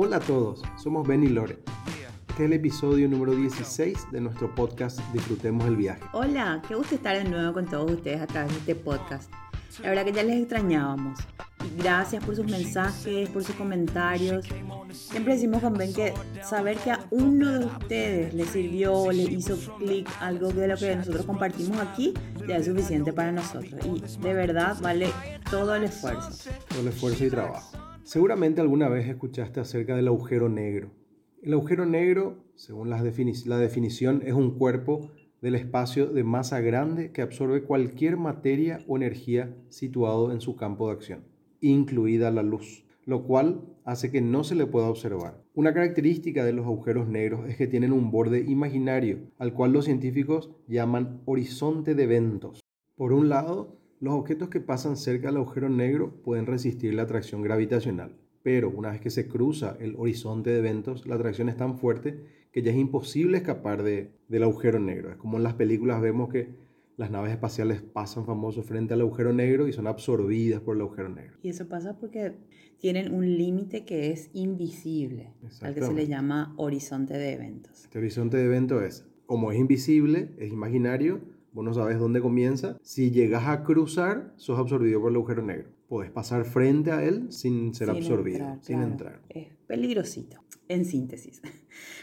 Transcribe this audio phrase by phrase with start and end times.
[0.00, 1.58] Hola a todos, somos Ben y Lore.
[2.28, 6.00] Este es el episodio número 16 de nuestro podcast Disfrutemos el viaje.
[6.12, 9.28] Hola, qué gusto estar de nuevo con todos ustedes a través de este podcast.
[9.82, 11.18] La verdad que ya les extrañábamos.
[11.66, 14.46] Y gracias por sus mensajes, por sus comentarios.
[14.92, 16.14] Siempre decimos con Ben que
[16.48, 20.94] saber que a uno de ustedes le sirvió, le hizo clic algo de lo que
[20.94, 22.14] nosotros compartimos aquí,
[22.46, 23.84] ya es suficiente para nosotros.
[23.84, 25.12] Y de verdad vale
[25.50, 26.30] todo el esfuerzo.
[26.68, 27.87] Todo el esfuerzo y trabajo.
[28.08, 30.92] Seguramente alguna vez escuchaste acerca del agujero negro.
[31.42, 35.10] El agujero negro, según la definición, es un cuerpo
[35.42, 40.86] del espacio de masa grande que absorbe cualquier materia o energía situado en su campo
[40.86, 41.24] de acción,
[41.60, 45.42] incluida la luz, lo cual hace que no se le pueda observar.
[45.54, 49.84] Una característica de los agujeros negros es que tienen un borde imaginario, al cual los
[49.84, 52.62] científicos llaman horizonte de eventos.
[52.96, 57.42] Por un lado, los objetos que pasan cerca del agujero negro pueden resistir la atracción
[57.42, 61.78] gravitacional, pero una vez que se cruza el horizonte de eventos, la atracción es tan
[61.78, 62.18] fuerte
[62.52, 65.10] que ya es imposible escapar de, del agujero negro.
[65.10, 66.48] Es como en las películas vemos que
[66.96, 71.08] las naves espaciales pasan famosos frente al agujero negro y son absorbidas por el agujero
[71.08, 71.36] negro.
[71.42, 72.34] Y eso pasa porque
[72.78, 77.84] tienen un límite que es invisible, al que se le llama horizonte de eventos.
[77.84, 81.20] Este horizonte de eventos es, como es invisible, es imaginario,
[81.58, 85.70] vos no sabes dónde comienza, si llegas a cruzar, sos absorbido por el agujero negro.
[85.88, 89.22] Puedes pasar frente a él sin ser absorbido, sin entrar.
[89.28, 91.42] Es peligrosito, en síntesis.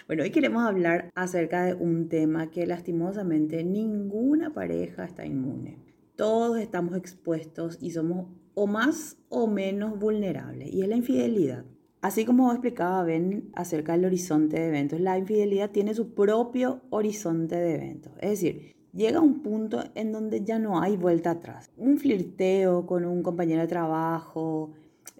[0.07, 5.79] Bueno, hoy queremos hablar acerca de un tema que lastimosamente ninguna pareja está inmune.
[6.15, 11.65] Todos estamos expuestos y somos o más o menos vulnerables, y es la infidelidad.
[12.01, 17.55] Así como explicaba Ben acerca del horizonte de eventos, la infidelidad tiene su propio horizonte
[17.55, 18.13] de eventos.
[18.21, 21.69] Es decir, llega un punto en donde ya no hay vuelta atrás.
[21.77, 24.71] Un flirteo con un compañero de trabajo,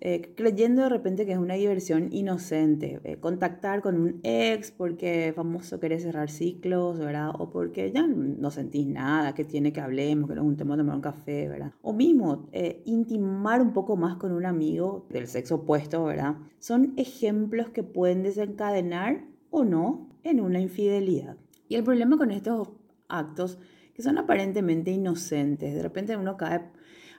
[0.02, 5.32] eh, creyendo de repente que es una diversión inocente, eh, contactar con un ex porque
[5.36, 7.32] famoso quiere cerrar ciclos, ¿verdad?
[7.40, 10.96] O porque ya no sentís nada, que tiene que hablemos, que nos juntemos a tomar
[10.96, 11.72] un café, ¿verdad?
[11.82, 16.36] O mismo, eh, intimar un poco más con un amigo del sexo opuesto, ¿verdad?
[16.60, 21.38] Son ejemplos que pueden desencadenar o no en una infidelidad.
[21.70, 22.70] Y el problema con estos
[23.08, 23.60] actos
[23.96, 26.62] que son aparentemente inocentes, de repente uno cae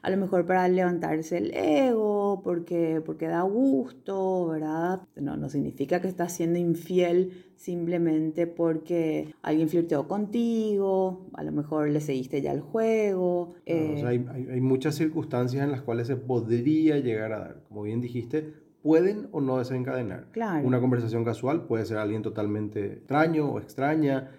[0.02, 5.00] a lo mejor para levantarse el ego, porque, porque da gusto, ¿verdad?
[5.16, 11.88] No, no significa que estás siendo infiel simplemente porque alguien flirteó contigo, a lo mejor
[11.88, 13.54] le seguiste ya el juego.
[13.66, 17.62] Eh, hay, hay, muchas circunstancias en las cuales se podría llegar a dar.
[17.68, 20.26] Como bien dijiste, pueden o no desencadenar.
[20.30, 20.64] Claro.
[20.64, 24.30] Una conversación casual puede ser alguien totalmente extraño o extraña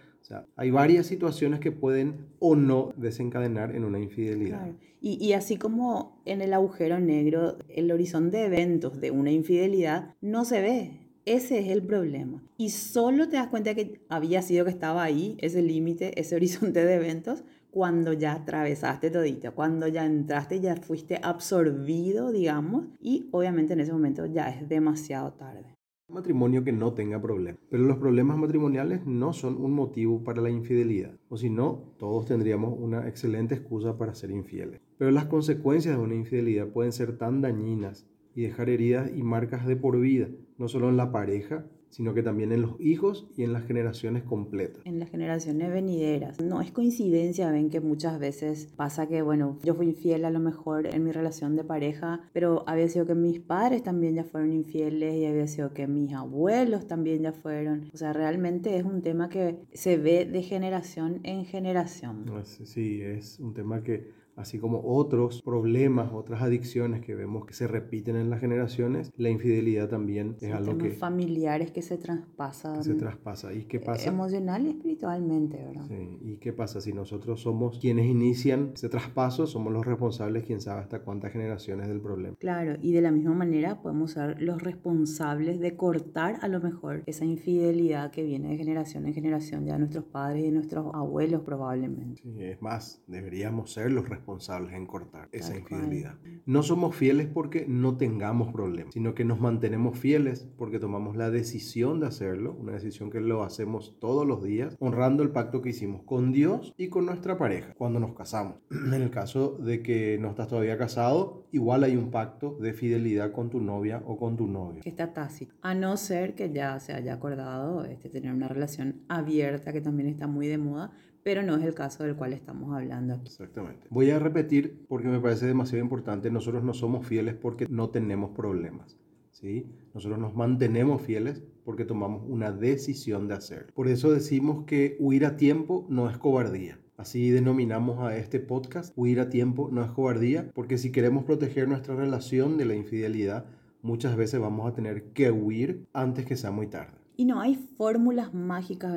[0.56, 4.72] hay varias situaciones que pueden o no desencadenar en una infidelidad.
[5.00, 10.16] Y, y, así como en el agujero negro, el horizonte de eventos de una infidelidad
[10.22, 11.08] no se ve.
[11.26, 12.42] Ese es el problema.
[12.58, 16.84] Y solo te das cuenta que había sido que estaba ahí, ese límite, ese horizonte
[16.84, 23.74] de eventos, cuando ya atravesaste todito, cuando ya entraste, ya fuiste absorbido, digamos, y obviamente
[23.74, 25.77] en ese momento ya es demasiado tarde
[26.09, 27.62] matrimonio que no tenga problemas.
[27.69, 32.25] Pero los problemas matrimoniales no son un motivo para la infidelidad, o si no, todos
[32.25, 34.79] tendríamos una excelente excusa para ser infieles.
[34.97, 39.67] Pero las consecuencias de una infidelidad pueden ser tan dañinas y dejar heridas y marcas
[39.67, 43.44] de por vida, no solo en la pareja, sino que también en los hijos y
[43.44, 44.81] en las generaciones completas.
[44.86, 46.40] En las generaciones venideras.
[46.42, 50.40] No es coincidencia, ven que muchas veces pasa que, bueno, yo fui infiel a lo
[50.40, 54.53] mejor en mi relación de pareja, pero había sido que mis padres también ya fueron
[54.53, 57.90] infieles y había sido que mis abuelos también ya fueron.
[57.94, 62.26] O sea, realmente es un tema que se ve de generación en generación.
[62.44, 67.68] Sí, es un tema que así como otros problemas, otras adicciones que vemos que se
[67.68, 70.92] repiten en las generaciones, la infidelidad también es algo que...
[70.92, 72.84] familiares que se traspasan.
[72.84, 73.53] se traspasa.
[73.53, 74.08] ¿Y qué pasa?
[74.08, 75.86] Emocional y espiritualmente, ¿verdad?
[75.88, 76.20] Sí.
[76.22, 80.81] ¿Y qué pasa si nosotros somos quienes inician ese traspaso, somos los responsables, quién sabe
[80.81, 82.36] hasta cuántas generaciones del problema?
[82.38, 87.02] Claro, y de la misma manera podemos ser los responsables de cortar a lo mejor
[87.08, 90.94] esa infidelidad que viene de generación en generación ya de nuestros padres y de nuestros
[90.94, 92.22] abuelos probablemente.
[92.22, 96.16] Sí, es más, deberíamos ser los responsables responsables en cortar esa infidelidad.
[96.46, 101.29] No somos fieles porque no tengamos problemas, sino que nos mantenemos fieles porque tomamos la
[101.29, 105.70] decisión de hacerlo, una decisión que lo hacemos todos los días, honrando el pacto que
[105.70, 108.56] hicimos con Dios y con nuestra pareja cuando nos casamos.
[108.97, 113.32] En el caso de que no estás todavía casado, igual hay un pacto de fidelidad
[113.32, 114.82] con tu novia o con tu novio.
[114.82, 115.53] Que está tácito.
[115.62, 120.09] A no ser que ya se haya acordado este, tener una relación abierta, que también
[120.09, 120.91] está muy de moda,
[121.28, 123.26] pero no es el caso del cual estamos hablando aquí.
[123.26, 123.85] Exactamente.
[123.90, 128.29] Voy a repetir porque me parece demasiado importante, nosotros no somos fieles porque no tenemos
[128.29, 128.97] problemas
[129.34, 129.70] ¿sí?
[129.94, 133.74] Nosotros nos mantenemos fieles porque tomamos una decisión de hacer.
[133.74, 136.79] Por eso decimos que huir a tiempo no es cobardía.
[136.96, 141.68] Así denominamos a este podcast, huir a tiempo no es cobardía, porque si queremos proteger
[141.68, 143.47] nuestra relación de la infidelidad,
[143.82, 146.97] muchas veces vamos a tener que huir antes que sea muy tarde.
[147.19, 148.96] Y no hay fórmulas mágicas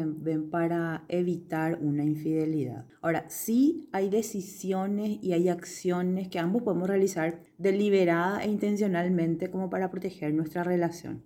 [0.51, 2.85] para evitar una infidelidad.
[3.01, 9.71] Ahora, sí hay decisiones y hay acciones que ambos podemos realizar deliberada e intencionalmente como
[9.71, 11.23] para proteger nuestra relación.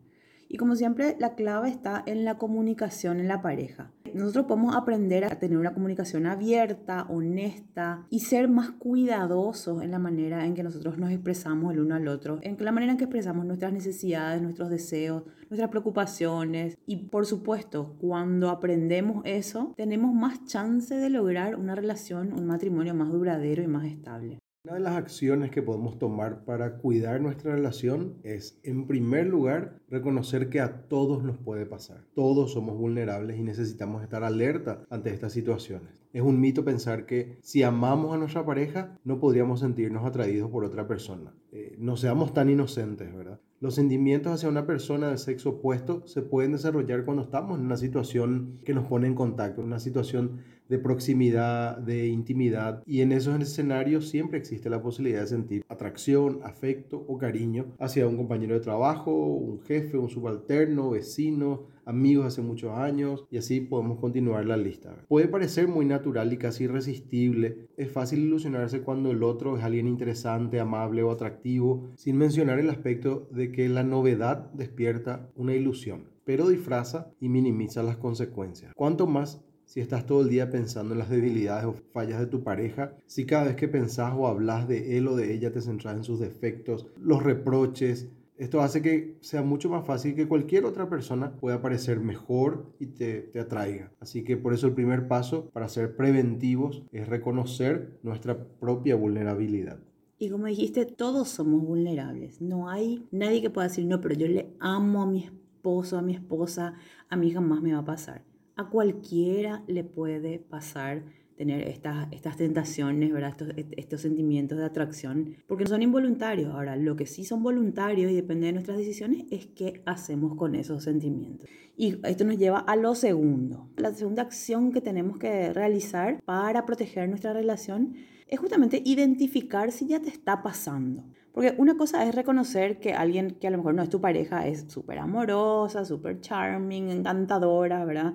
[0.49, 3.91] Y como siempre, la clave está en la comunicación en la pareja.
[4.15, 9.99] Nosotros podemos aprender a tener una comunicación abierta, honesta y ser más cuidadosos en la
[9.99, 13.05] manera en que nosotros nos expresamos el uno al otro, en la manera en que
[13.05, 16.79] expresamos nuestras necesidades, nuestros deseos, nuestras preocupaciones.
[16.87, 22.95] Y por supuesto, cuando aprendemos eso, tenemos más chance de lograr una relación, un matrimonio
[22.95, 24.39] más duradero y más estable.
[24.67, 29.79] Una de las acciones que podemos tomar para cuidar nuestra relación es, en primer lugar,
[29.91, 32.07] reconocer que a todos nos puede pasar.
[32.15, 36.03] Todos somos vulnerables y necesitamos estar alerta ante estas situaciones.
[36.15, 40.65] Es un mito pensar que si amamos a nuestra pareja, no podríamos sentirnos atraídos por
[40.65, 41.35] otra persona.
[41.53, 43.41] Eh, no seamos tan inocentes, ¿verdad?
[43.61, 47.77] Los sentimientos hacia una persona del sexo opuesto se pueden desarrollar cuando estamos en una
[47.77, 52.83] situación que nos pone en contacto, una situación de proximidad, de intimidad.
[52.87, 58.07] Y en esos escenarios siempre existe la posibilidad de sentir atracción, afecto o cariño hacia
[58.07, 63.61] un compañero de trabajo, un jefe, un subalterno, vecino, amigos hace muchos años y así
[63.61, 64.97] podemos continuar la lista.
[65.09, 67.69] Puede parecer muy natural y casi irresistible.
[67.77, 72.71] Es fácil ilusionarse cuando el otro es alguien interesante, amable o atractivo, sin mencionar el
[72.71, 78.73] aspecto de que la novedad despierta una ilusión, pero disfraza y minimiza las consecuencias.
[78.75, 79.45] Cuanto más
[79.75, 83.27] si estás todo el día pensando en las debilidades o fallas de tu pareja, si
[83.27, 86.21] cada vez que pensás o hablas de él o de ella te centras en sus
[86.21, 91.61] defectos, los reproches, esto hace que sea mucho más fácil que cualquier otra persona pueda
[91.61, 93.91] parecer mejor y te, te, atraiga.
[93.99, 99.81] Así que por eso el primer paso para ser preventivos es reconocer nuestra propia vulnerabilidad.
[100.21, 102.41] Y como dijiste, todos somos vulnerables.
[102.41, 106.03] No hay nadie que pueda decir, no, pero yo le amo a mi esposo, a
[106.03, 106.75] mi esposa,
[107.09, 108.23] a mí jamás me va a pasar
[108.57, 111.05] a cualquiera le puede pasar
[111.37, 113.31] tener estas, estas tentaciones, ¿verdad?
[113.31, 116.55] Estos, estos sentimientos de atracción, porque no son involuntarios.
[116.55, 120.55] Ahora, lo que sí son voluntarios y depende de nuestras decisiones es qué hacemos con
[120.55, 121.49] esos sentimientos.
[121.77, 123.69] Y esto nos lleva a lo segundo.
[123.77, 127.95] La segunda acción que tenemos que realizar para proteger nuestra relación
[128.29, 131.05] es justamente identificar si ya te está pasando.
[131.33, 134.47] Porque una cosa es reconocer que alguien que a lo mejor no es tu pareja
[134.47, 138.15] es súper amorosa, súper charming, encantadora, ¿verdad?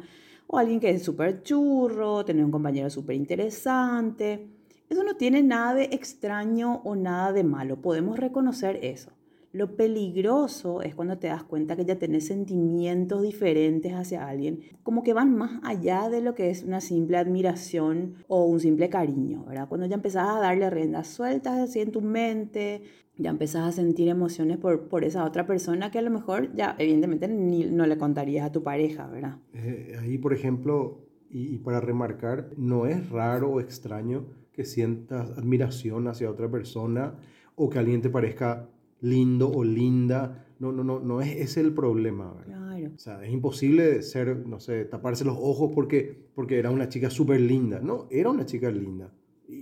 [0.52, 4.50] O alguien que es súper churro, tener un compañero súper interesante.
[4.90, 9.12] Eso no tiene nada de extraño o nada de malo, podemos reconocer eso.
[9.52, 15.04] Lo peligroso es cuando te das cuenta que ya tenés sentimientos diferentes hacia alguien, como
[15.04, 19.46] que van más allá de lo que es una simple admiración o un simple cariño,
[19.46, 19.68] ¿verdad?
[19.68, 22.84] Cuando ya empezás a darle riendas sueltas así en tu mente,
[23.20, 26.76] ya empezás a sentir emociones por, por esa otra persona que a lo mejor ya
[26.80, 29.38] evidentemente ni, no le contarías a tu pareja, ¿verdad?
[29.54, 35.32] Eh, ahí, por ejemplo, y, y, para remarcar, no es raro o extraño que sientas
[35.38, 37.16] admiración hacia otra persona
[37.56, 38.70] o que alguien te parezca
[39.02, 40.46] lindo o linda.
[40.60, 42.34] No, no, no, no es ese el problema.
[42.34, 42.58] ¿verdad?
[42.58, 42.92] Claro.
[42.96, 47.10] O sea, es imposible ser, no sé, taparse los ojos porque, porque era una chica
[47.10, 47.80] súper linda.
[47.82, 49.12] No, era una chica linda.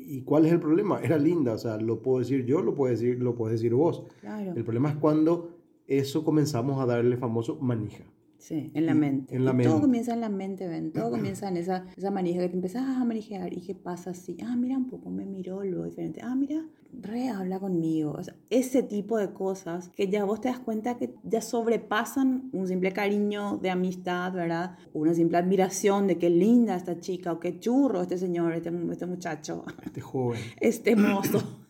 [0.09, 1.01] ¿Y cuál es el problema?
[1.01, 4.03] Era linda, o sea, lo puedo decir yo, lo puedes decir, lo puedes decir vos.
[4.23, 5.49] El problema es cuando
[5.85, 8.05] eso comenzamos a darle famoso manija.
[8.37, 9.35] Sí, en la mente.
[9.35, 9.69] En la mente.
[9.69, 10.91] Todo comienza en la mente, ven.
[10.91, 14.37] Todo comienza en esa, esa manija que te empiezas a manijear y qué pasa así.
[14.45, 16.21] Ah, mira, un poco me miró lo diferente.
[16.23, 16.63] Ah, mira,
[17.01, 18.11] re habla conmigo.
[18.11, 22.49] O sea, ese tipo de cosas que ya vos te das cuenta que ya sobrepasan
[22.53, 24.77] un simple cariño de amistad, ¿verdad?
[24.93, 29.05] Una simple admiración de qué linda esta chica o qué churro este señor, este, este
[29.05, 29.65] muchacho.
[29.83, 30.41] Este joven.
[30.59, 31.41] Este mozo.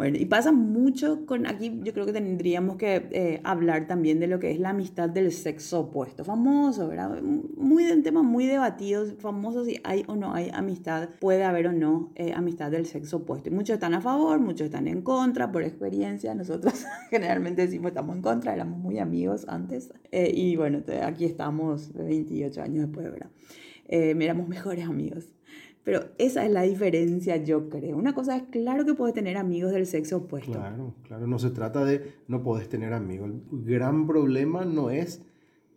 [0.00, 4.28] Bueno, y pasa mucho con aquí, yo creo que tendríamos que eh, hablar también de
[4.28, 7.20] lo que es la amistad del sexo opuesto, famoso, ¿verdad?
[7.20, 11.72] Muy un tema muy debatido, famoso si hay o no hay amistad, puede haber o
[11.74, 13.50] no eh, amistad del sexo opuesto.
[13.50, 18.16] Y muchos están a favor, muchos están en contra, por experiencia, nosotros generalmente decimos estamos
[18.16, 23.28] en contra, éramos muy amigos antes, eh, y bueno, aquí estamos 28 años después, ¿verdad?
[23.86, 25.26] éramos mejores amigos.
[25.84, 27.96] Pero esa es la diferencia, yo creo.
[27.96, 30.52] Una cosa es, claro que puedes tener amigos del sexo opuesto.
[30.52, 33.30] Claro, claro, no se trata de no puedes tener amigos.
[33.30, 35.22] El gran problema no es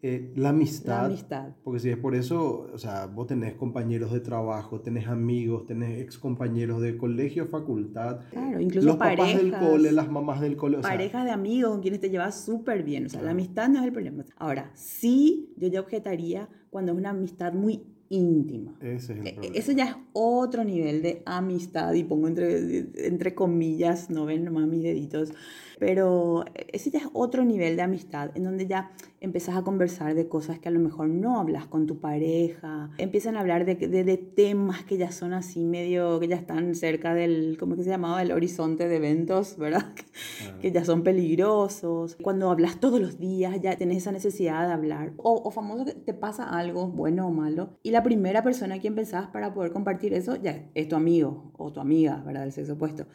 [0.05, 1.00] eh, la amistad.
[1.00, 1.50] La amistad.
[1.63, 6.01] Porque si es por eso, o sea, vos tenés compañeros de trabajo, tenés amigos, tenés
[6.01, 8.19] ex compañeros de colegio, facultad.
[8.31, 9.31] Claro, incluso los parejas.
[9.33, 10.77] papás del cole, las mamás del cole.
[10.77, 13.05] O sea, parejas de amigos con quienes te llevas súper bien.
[13.05, 13.39] O sea, la Claro.
[13.39, 14.25] amistad no es el problema.
[14.36, 17.83] Ahora, sí, yo ya objetaría cuando es una amistad muy
[18.13, 18.75] íntima.
[18.82, 19.55] ese es el E- problema.
[19.58, 24.67] Eso ya es otro nivel de amistad, y pongo entre, entre comillas, no ven nomás
[24.67, 25.34] mis deditos,
[25.79, 30.27] pero ese ya es otro nivel de amistad, en donde ya empezás a conversar de
[30.27, 34.03] cosas que a lo mejor no hablas con tu pareja, empiezan a hablar de, de,
[34.03, 37.84] de temas que ya son así medio, que ya están cerca del, ¿cómo es que
[37.86, 38.22] se llamaba?
[38.22, 39.93] El horizonte de eventos, ¿verdad?
[40.43, 40.60] Claro.
[40.60, 42.17] que ya son peligrosos.
[42.22, 45.13] Cuando hablas todos los días, ya tenés esa necesidad de hablar.
[45.17, 48.79] O, o famoso que te pasa algo, bueno o malo, y la primera persona a
[48.79, 52.41] quien pensás para poder compartir eso ya es tu amigo o tu amiga, ¿verdad?
[52.41, 53.05] Del sexo opuesto.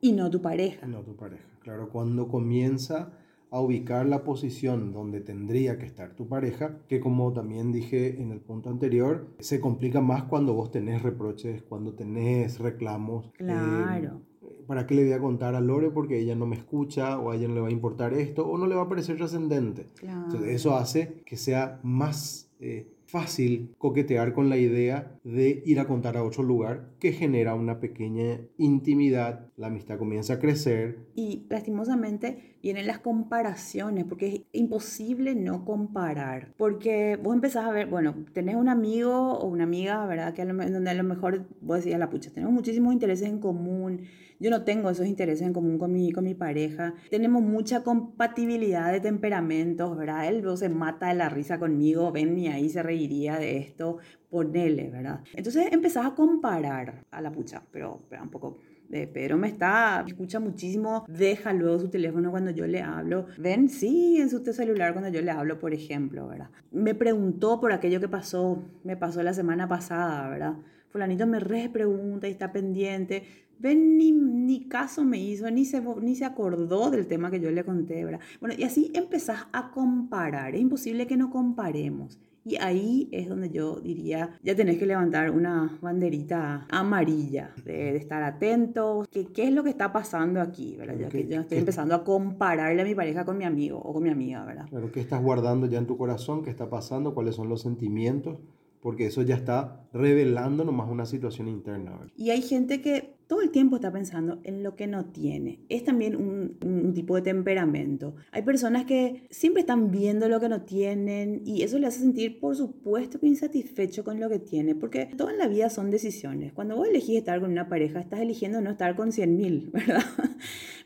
[0.00, 0.86] Y no tu pareja.
[0.86, 1.44] No tu pareja.
[1.62, 3.12] Claro, cuando comienza
[3.52, 8.30] a ubicar la posición donde tendría que estar tu pareja, que como también dije en
[8.30, 13.26] el punto anterior, se complica más cuando vos tenés reproches, cuando tenés reclamos.
[13.26, 14.20] eh, Claro.
[14.66, 17.36] ¿Para qué le voy a contar a Lore porque ella no me escucha o a
[17.36, 19.86] ella no le va a importar esto o no le va a parecer trascendente?
[19.98, 20.26] Claro.
[20.26, 25.86] Entonces, eso hace que sea más eh, fácil coquetear con la idea de ir a
[25.86, 30.98] contar a otro lugar que genera una pequeña intimidad, la amistad comienza a crecer.
[31.14, 36.52] Y lastimosamente vienen las comparaciones, porque es imposible no comparar.
[36.56, 40.32] Porque vos empezás a ver, bueno, tenés un amigo o una amiga, ¿verdad?
[40.32, 43.40] Que a lo, donde a lo mejor vos decías, la pucha, tenemos muchísimos intereses en
[43.40, 44.02] común.
[44.40, 46.94] Yo no tengo esos intereses en común con mi, con mi pareja.
[47.10, 50.26] Tenemos mucha compatibilidad de temperamentos, ¿verdad?
[50.28, 53.98] Él se mata de la risa conmigo, ven y ahí se reiría de esto,
[54.30, 55.20] ponele, ¿verdad?
[55.34, 58.56] Entonces empezás a comparar a la pucha, pero, pero un poco
[58.88, 63.26] de Pedro me está, escucha muchísimo, deja luego su teléfono cuando yo le hablo.
[63.38, 66.50] Ven, sí, en su celular cuando yo le hablo, por ejemplo, ¿verdad?
[66.72, 70.54] Me preguntó por aquello que pasó, me pasó la semana pasada, ¿verdad?
[70.90, 73.22] Fulanito me re pregunta y está pendiente.
[73.58, 77.50] Ven, ni, ni caso me hizo, ni se, ni se acordó del tema que yo
[77.50, 78.20] le conté, ¿verdad?
[78.40, 80.54] Bueno, y así empezás a comparar.
[80.54, 82.18] Es imposible que no comparemos.
[82.42, 87.96] Y ahí es donde yo diría, ya tenés que levantar una banderita amarilla, de, de
[87.98, 90.94] estar atentos, que qué es lo que está pasando aquí, ¿verdad?
[90.98, 93.78] Ya que Que- yo estoy que- empezando a compararle a mi pareja con mi amigo
[93.78, 94.64] o con mi amiga, ¿verdad?
[94.70, 96.42] Claro, ¿qué estás guardando ya en tu corazón?
[96.42, 97.12] ¿Qué está pasando?
[97.14, 98.38] ¿Cuáles son los sentimientos?
[98.80, 101.92] Porque eso ya está revelando nomás una situación interna.
[101.92, 102.12] ¿verdad?
[102.16, 105.60] Y hay gente que todo el tiempo está pensando en lo que no tiene.
[105.68, 108.16] Es también un, un tipo de temperamento.
[108.32, 112.40] Hay personas que siempre están viendo lo que no tienen y eso le hace sentir,
[112.40, 116.52] por supuesto, que insatisfecho con lo que tiene, porque todo en la vida son decisiones.
[116.52, 120.02] Cuando vos elegís estar con una pareja, estás eligiendo no estar con 100 mil, ¿verdad?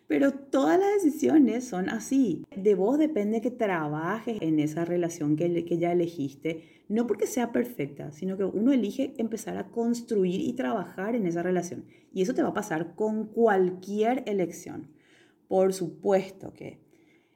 [0.06, 2.44] Pero todas las decisiones son así.
[2.54, 7.52] De vos depende que trabajes en esa relación que, que ya elegiste, no porque sea
[7.52, 11.86] perfecta, sino que uno elige empezar a construir y trabajar en esa relación.
[12.12, 14.90] Y eso te va a pasar con cualquier elección.
[15.48, 16.80] Por supuesto que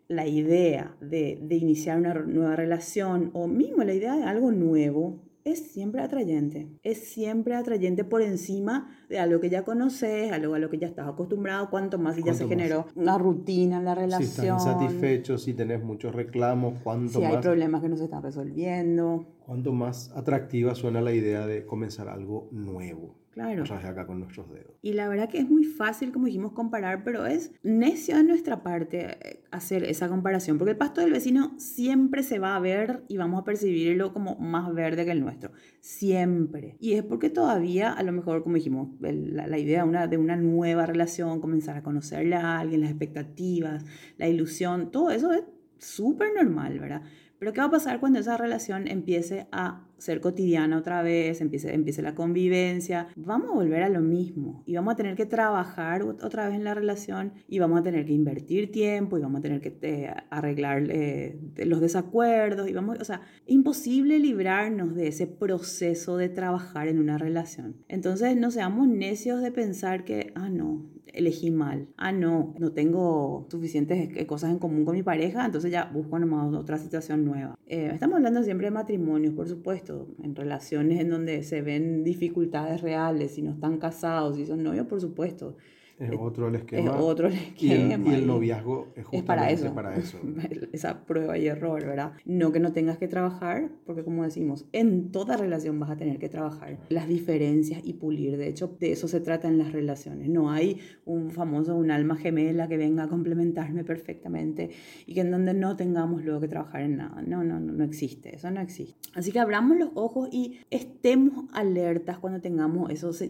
[0.06, 5.27] la idea de, de iniciar una nueva relación o mismo la idea de algo nuevo
[5.52, 6.68] es siempre atrayente.
[6.82, 10.86] Es siempre atrayente por encima de algo que ya conoces, algo a lo que ya
[10.86, 12.68] estás acostumbrado, cuanto más si ya se Cuanto más.
[12.68, 14.56] generó una rutina en la Si relación.
[14.56, 18.22] estás insatisfecho, si tenés muchos reclamos, cuánto si hay más, problemas que no se están
[18.22, 19.26] resolviendo.
[19.46, 23.14] cuánto más atractiva suena la idea de comenzar algo nuevo.
[23.38, 23.62] Claro.
[23.62, 24.74] Otra vez acá con nuestros dedos.
[24.82, 28.64] Y la verdad que es muy fácil, como dijimos, comparar, pero es necio de nuestra
[28.64, 33.04] parte eh, hacer esa comparación, porque el pasto del vecino siempre se va a ver
[33.06, 35.52] y vamos a percibirlo como más verde que el nuestro.
[35.80, 36.76] Siempre.
[36.80, 40.16] Y es porque todavía, a lo mejor, como dijimos, la, la idea de una, de
[40.16, 43.84] una nueva relación, comenzar a conocerle a alguien, las expectativas,
[44.16, 45.44] la ilusión, todo eso es
[45.78, 47.02] súper normal, ¿verdad?
[47.38, 51.72] Pero ¿qué va a pasar cuando esa relación empiece a ser cotidiana otra vez, empiece,
[51.74, 53.08] empiece la convivencia?
[53.16, 56.56] Vamos a volver a lo mismo y vamos a tener que trabajar ot- otra vez
[56.56, 59.76] en la relación y vamos a tener que invertir tiempo y vamos a tener que
[59.82, 66.28] eh, arreglar eh, los desacuerdos y vamos, o sea, imposible librarnos de ese proceso de
[66.28, 67.76] trabajar en una relación.
[67.88, 71.88] Entonces no seamos necios de pensar que, ah, no, elegí mal.
[71.96, 76.18] Ah, no, no tengo suficientes eh, cosas en común con mi pareja, entonces ya busco
[76.18, 77.58] nomás otra situación nueva.
[77.66, 82.80] Eh, estamos hablando siempre de matrimonios, por supuesto, en relaciones en donde se ven dificultades
[82.80, 85.56] reales, si no están casados, si son novios, por supuesto.
[85.98, 86.90] Es otro el esquema.
[86.90, 87.74] Es otro el esquema.
[87.74, 89.74] Y el, y el noviazgo es justamente para eso.
[89.74, 90.18] para eso.
[90.72, 92.12] Esa prueba y error, ¿verdad?
[92.24, 96.18] No que no tengas que trabajar, porque como decimos, en toda relación vas a tener
[96.18, 98.36] que trabajar las diferencias y pulir.
[98.36, 100.28] De hecho, de eso se trata en las relaciones.
[100.28, 104.70] No hay un famoso, un alma gemela que venga a complementarme perfectamente
[105.06, 107.22] y que en donde no tengamos luego que trabajar en nada.
[107.22, 108.36] No, no, no, no existe.
[108.36, 108.96] Eso no existe.
[109.14, 113.20] Así que abramos los ojos y estemos alertas cuando tengamos esos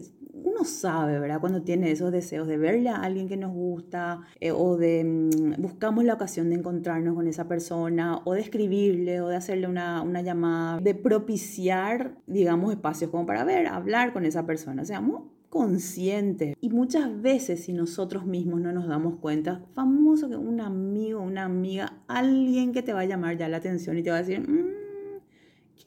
[0.43, 1.39] uno sabe, ¿verdad?
[1.39, 5.61] Cuando tiene esos deseos de verle a alguien que nos gusta eh, o de mm,
[5.61, 10.01] buscamos la ocasión de encontrarnos con esa persona o de escribirle o de hacerle una,
[10.01, 14.85] una llamada, de propiciar, digamos, espacios como para ver, hablar con esa persona.
[14.85, 16.55] Seamos conscientes.
[16.61, 21.45] Y muchas veces si nosotros mismos no nos damos cuenta, famoso que un amigo, una
[21.45, 24.47] amiga, alguien que te va a llamar ya la atención y te va a decir,
[24.47, 24.68] mm,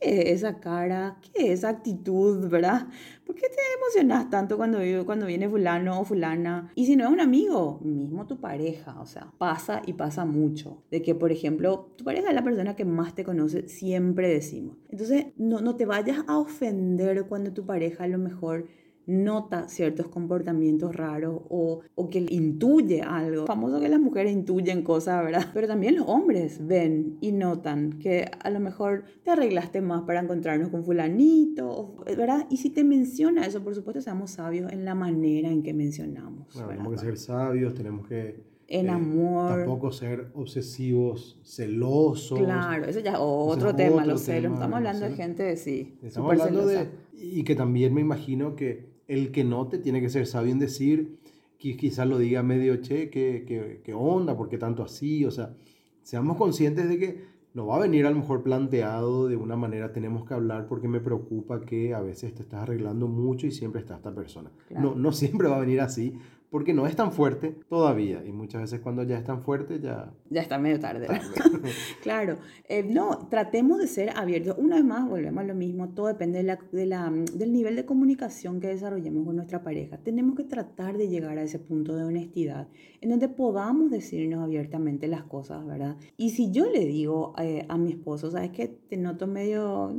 [0.02, 1.16] ¿qué es esa cara?
[1.20, 2.88] ¿Qué es esa actitud, verdad?
[3.24, 6.72] ¿Por qué te emocionas tanto cuando, cuando viene fulano o fulana?
[6.74, 10.82] Y si no es un amigo, mismo tu pareja, o sea, pasa y pasa mucho.
[10.90, 14.76] De que, por ejemplo, tu pareja es la persona que más te conoce, siempre decimos.
[14.88, 18.66] Entonces, no, no te vayas a ofender cuando tu pareja a lo mejor
[19.06, 23.46] nota ciertos comportamientos raros o, o, que intuye algo.
[23.46, 25.46] Famoso que las mujeres intuyen cosas, ¿verdad?
[25.54, 30.20] Pero también los hombres ven y notan que a lo mejor te arreglaste más para
[30.20, 32.46] encontrarnos con fulanito, ¿verdad?
[32.50, 36.48] Y si te menciona eso, por supuesto, seamos sabios en la manera en que mencionamos.
[36.48, 39.58] tenemos que ser sabios, tenemos que en eh, amor.
[39.58, 42.38] Tampoco ser obsesivos, celosos.
[42.38, 44.52] Claro, eso ya es otro tema, los celos.
[44.54, 45.98] Estamos hablando de gente de sí.
[46.02, 46.88] Estamos hablando de.
[47.12, 51.18] Y que también me imagino que el que note tiene que ser sabio en decir,
[51.58, 54.36] que quizás lo diga medio, che, ¿qué, onda?
[54.36, 55.24] ¿Por qué tanto así?
[55.24, 55.54] O sea,
[56.02, 59.92] seamos conscientes de que no va a venir a lo mejor planteado de una manera,
[59.92, 63.80] tenemos que hablar porque me preocupa que a veces te estás arreglando mucho y siempre
[63.80, 64.50] está esta persona.
[64.70, 66.14] No, no siempre va a venir así,
[66.52, 68.22] porque no es tan fuerte todavía.
[68.26, 70.12] Y muchas veces cuando ya es tan fuerte, ya...
[70.28, 71.08] Ya está medio tarde.
[72.02, 72.36] claro.
[72.68, 74.56] Eh, no, tratemos de ser abiertos.
[74.58, 75.88] Una vez más, volvemos a lo mismo.
[75.94, 79.96] Todo depende de la, de la, del nivel de comunicación que desarrollemos con nuestra pareja.
[79.96, 82.68] Tenemos que tratar de llegar a ese punto de honestidad
[83.00, 85.96] en donde podamos decirnos abiertamente las cosas, ¿verdad?
[86.18, 88.68] Y si yo le digo eh, a mi esposo, ¿sabes qué?
[88.68, 89.90] Te noto medio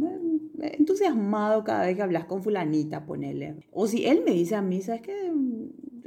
[0.59, 3.55] entusiasmado cada vez que hablas con fulanita, ponele.
[3.71, 5.31] O si él me dice a mí, ¿sabes qué?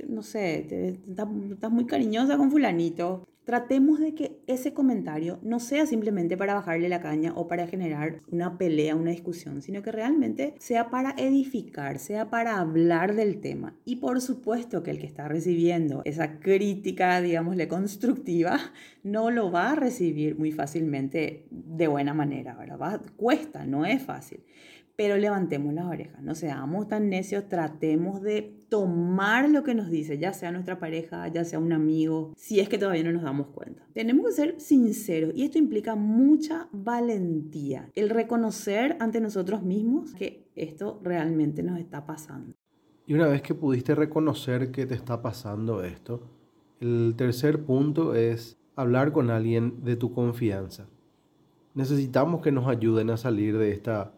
[0.08, 3.26] No sé, estás muy cariñosa con fulanito.
[3.44, 8.20] Tratemos de que ese comentario no sea simplemente para bajarle la caña o para generar
[8.28, 13.76] una pelea, una discusión, sino que realmente sea para edificar, sea para hablar del tema.
[13.84, 18.58] Y por supuesto que el que está recibiendo esa crítica, digámosle, constructiva,
[19.04, 23.00] no lo va a recibir muy fácilmente de buena manera, ¿verdad?
[23.16, 24.40] cuesta, no es fácil
[24.96, 30.18] pero levantemos las orejas, no seamos tan necios, tratemos de tomar lo que nos dice,
[30.18, 33.48] ya sea nuestra pareja, ya sea un amigo, si es que todavía no nos damos
[33.48, 33.86] cuenta.
[33.92, 40.48] Tenemos que ser sinceros y esto implica mucha valentía, el reconocer ante nosotros mismos que
[40.56, 42.54] esto realmente nos está pasando.
[43.06, 46.28] Y una vez que pudiste reconocer que te está pasando esto,
[46.80, 50.88] el tercer punto es hablar con alguien de tu confianza.
[51.74, 54.15] Necesitamos que nos ayuden a salir de esta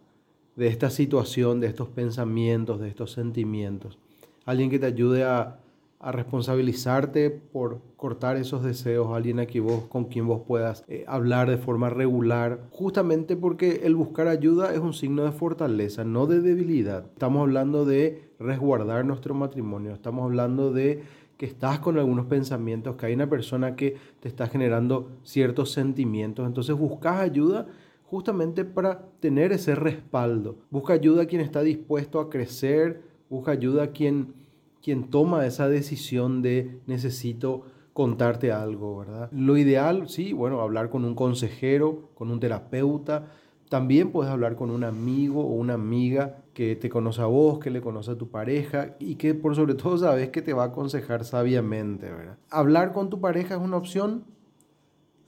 [0.59, 3.97] de esta situación, de estos pensamientos, de estos sentimientos.
[4.44, 5.61] Alguien que te ayude a,
[6.01, 11.59] responsabilizarte por cortar esos deseos, alguien aquí vos, con quien vos puedas eh, hablar de
[11.59, 17.07] forma regular, justamente porque el buscar ayuda es un signo de fortaleza, no de debilidad.
[17.07, 21.03] Estamos hablando de resguardar nuestro matrimonio, estamos hablando de
[21.37, 26.47] que estás con algunos pensamientos, que hay una persona que te está generando ciertos sentimientos,
[26.47, 27.66] entonces buscas ayuda
[28.11, 30.57] justamente para tener ese respaldo.
[30.71, 34.35] Busca ayuda a quien está dispuesto a crecer, busca ayuda a quien,
[34.83, 39.31] quien toma esa decisión de necesito contarte algo, ¿verdad?
[39.33, 43.27] Lo ideal, sí, bueno, hablar con un consejero, con un terapeuta,
[43.68, 47.71] también puedes hablar con un amigo o una amiga que te conoce a vos, que
[47.71, 50.66] le conoce a tu pareja y que por sobre todo sabes que te va a
[50.68, 52.38] aconsejar sabiamente, ¿verdad?
[52.51, 54.25] Hablar con tu pareja es una opción,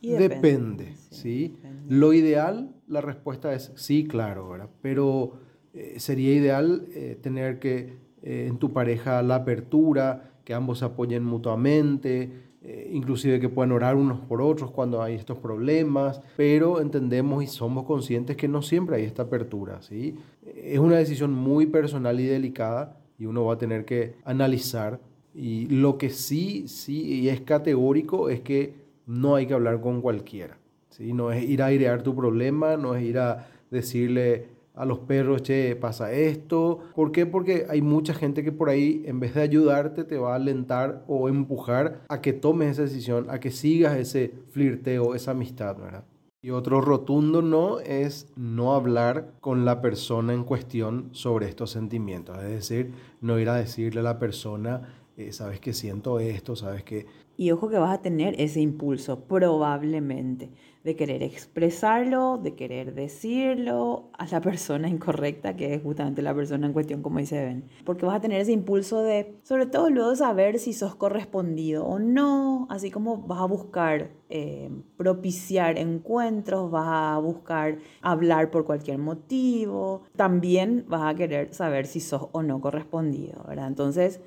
[0.00, 1.56] depende, ¿sí?
[1.90, 4.68] Lo ideal, la respuesta es sí, claro, ¿verdad?
[4.80, 5.32] Pero
[5.74, 11.24] eh, sería ideal eh, tener que eh, en tu pareja la apertura, que ambos apoyen
[11.24, 12.48] mutuamente,
[12.92, 17.84] inclusive que puedan orar unos por otros cuando hay estos problemas, pero entendemos y somos
[17.86, 20.14] conscientes que no siempre hay esta apertura, ¿sí?
[20.44, 25.00] Es una decisión muy personal y delicada y uno va a tener que analizar
[25.34, 28.74] y lo que sí, sí, y es categórico es que
[29.06, 30.59] no hay que hablar con cualquiera.
[31.00, 31.14] ¿Sí?
[31.14, 35.42] No es ir a airear tu problema, no es ir a decirle a los perros,
[35.42, 36.80] che, pasa esto.
[36.94, 37.26] ¿Por qué?
[37.26, 41.04] Porque hay mucha gente que por ahí, en vez de ayudarte, te va a alentar
[41.08, 46.04] o empujar a que tomes esa decisión, a que sigas ese flirteo, esa amistad, ¿verdad?
[46.42, 52.38] Y otro rotundo no es no hablar con la persona en cuestión sobre estos sentimientos.
[52.38, 56.84] Es decir, no ir a decirle a la persona, eh, sabes que siento esto, sabes
[56.84, 57.06] que...
[57.40, 60.50] Y ojo que vas a tener ese impulso, probablemente
[60.84, 66.66] de querer expresarlo, de querer decirlo a la persona incorrecta, que es justamente la persona
[66.66, 67.64] en cuestión, como dice Ben.
[67.86, 71.98] Porque vas a tener ese impulso de, sobre todo luego, saber si sos correspondido o
[71.98, 78.98] no, así como vas a buscar eh, propiciar encuentros, vas a buscar hablar por cualquier
[78.98, 83.68] motivo, también vas a querer saber si sos o no correspondido, ¿verdad?
[83.68, 84.20] Entonces,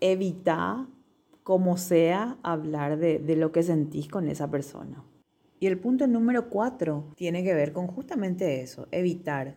[0.00, 0.86] evita
[1.44, 5.04] como sea hablar de, de lo que sentís con esa persona.
[5.60, 9.56] Y el punto número cuatro tiene que ver con justamente eso, evitar,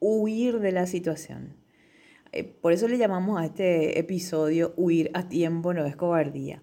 [0.00, 1.54] huir de la situación.
[2.32, 6.62] Eh, por eso le llamamos a este episodio huir a tiempo no es cobardía.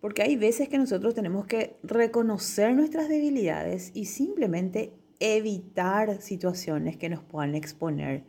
[0.00, 7.08] Porque hay veces que nosotros tenemos que reconocer nuestras debilidades y simplemente evitar situaciones que
[7.08, 8.24] nos puedan exponer.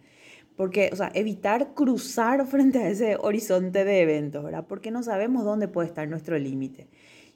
[0.56, 4.66] Porque, o sea, evitar cruzar frente a ese horizonte de eventos, ¿verdad?
[4.68, 6.88] Porque no sabemos dónde puede estar nuestro límite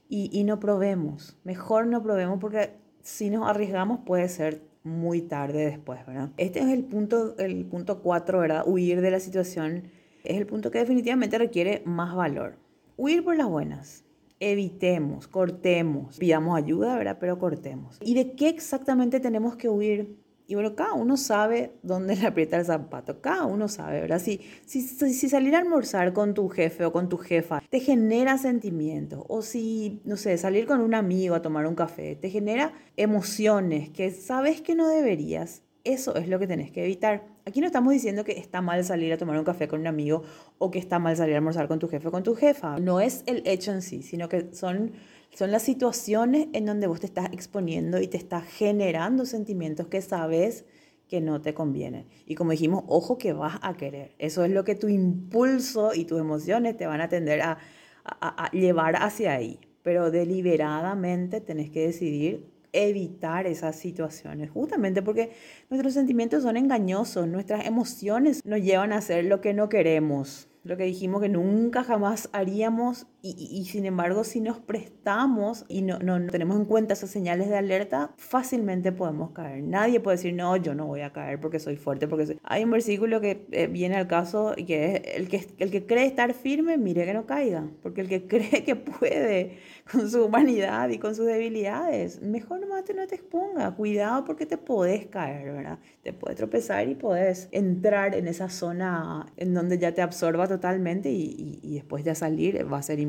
[0.09, 1.37] y, no probemos.
[1.43, 6.31] Mejor no probemos porque si nos arriesgamos puede ser muy tarde después, ¿verdad?
[6.37, 8.63] Este es el punto, el punto cuatro, ¿verdad?
[8.65, 9.83] Huir de la situación
[10.23, 12.57] es el punto que definitivamente requiere más valor.
[12.97, 14.03] Huir por las buenas.
[14.39, 17.17] Evitemos, cortemos, pidamos ayuda, ¿verdad?
[17.19, 17.97] Pero cortemos.
[18.01, 20.17] ¿Y de qué exactamente tenemos que huir?
[20.49, 24.17] Y bueno, cada uno sabe dónde le aprieta el zapato, cada uno sabe, ¿verdad?
[24.17, 24.81] Si, si,
[25.29, 30.01] salir a almorzar con tu jefe o con tu jefa te genera sentimientos, o si,
[30.05, 34.61] no sé, salir con un amigo a tomar un café te genera emociones que sabes
[34.61, 37.27] que no deberías, eso es lo que tenés que evitar.
[37.45, 40.23] Aquí no estamos diciendo que está mal salir a tomar un café con un amigo
[40.57, 42.79] o que está mal salir a almorzar con tu jefe o con tu jefa.
[42.79, 44.93] No es el hecho en sí, sino que son
[45.33, 50.01] son las situaciones en donde vos te estás exponiendo y te estás generando sentimientos que
[50.01, 50.65] sabes
[51.07, 52.05] que no te convienen.
[52.25, 54.13] Y como dijimos, ojo que vas a querer.
[54.19, 57.57] Eso es lo que tu impulso y tus emociones te van a tender a,
[58.05, 59.59] a, llevar hacia ahí.
[59.81, 65.31] Pero deliberadamente tenés que decidir evitar esas situaciones, justamente porque
[65.71, 70.77] nuestros sentimientos son engañosos, nuestras emociones nos llevan a hacer lo que no queremos lo
[70.77, 76.25] que dijimos que nunca jamás haríamos y, sin embargo si nos prestamos y no, no,
[76.27, 79.63] tenemos en cuenta esas señales de alerta, fácilmente podemos caer.
[79.63, 82.71] Nadie puede decir, no, yo no voy a caer porque soy fuerte, porque Hay un
[82.71, 86.33] versículo que eh, viene al caso y que es el que, el que cree estar
[86.33, 89.57] firme, mire que no caiga, porque el que cree que puede
[89.91, 94.45] con su humanidad y con sus debilidades, mejor nomás te no te exponga, cuidado porque
[94.45, 95.79] te podés caer, ¿verdad?
[96.03, 101.09] Te puedes tropezar y podés entrar en esa zona en donde ya te absorba totalmente
[101.11, 103.08] y, y, después de salir va a ser imposible.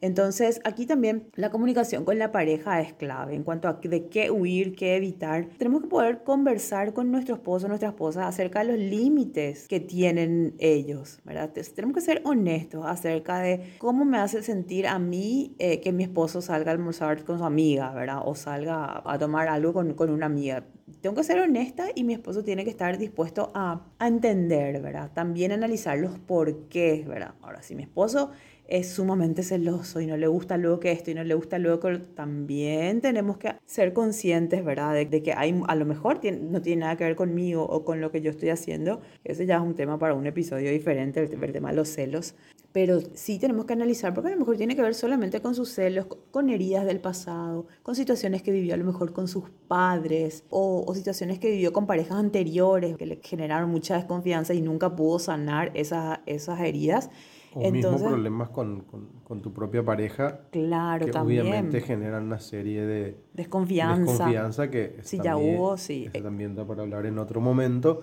[0.00, 4.30] Entonces, aquí también la comunicación con la pareja es clave en cuanto a de qué
[4.30, 5.48] huir, qué evitar.
[5.58, 10.54] Tenemos que poder conversar con nuestro esposo, nuestra esposa acerca de los límites que tienen
[10.58, 11.50] ellos, ¿verdad?
[11.74, 16.04] tenemos que ser honestos acerca de cómo me hace sentir a mí eh, que mi
[16.04, 18.22] esposo salga a almorzar con su amiga, ¿verdad?
[18.24, 20.64] O salga a tomar algo con, con una amiga
[21.00, 25.10] tengo que ser honesta y mi esposo tiene que estar dispuesto a, a entender, ¿verdad?
[25.14, 27.34] También analizar los porqués, ¿verdad?
[27.42, 28.30] Ahora, si mi esposo
[28.70, 31.80] es sumamente celoso y no le gusta luego que esto y no le gusta luego
[31.80, 34.94] que también tenemos que ser conscientes, ¿verdad?
[34.94, 38.12] De, que hay, a lo mejor no tiene nada que ver conmigo o con lo
[38.12, 39.00] que yo estoy haciendo.
[39.24, 42.36] Ese ya es un tema para un episodio diferente, el, el tema de los celos.
[42.72, 45.70] Pero sí tenemos que analizar, porque a lo mejor tiene que ver solamente con sus
[45.70, 50.44] celos, con heridas del pasado, con situaciones que vivió a lo mejor con sus padres
[50.48, 54.94] o, o situaciones que vivió con parejas anteriores que le generaron mucha desconfianza y nunca
[54.94, 57.10] pudo sanar esas, esas heridas.
[57.54, 58.84] O mismo problemas con,
[59.24, 60.42] con, tu propia pareja.
[60.50, 64.12] Claro, que obviamente generan una serie de desconfianza.
[64.12, 66.08] Desconfianza que sí, ya hubo, sí.
[66.22, 68.02] también da para hablar en otro momento,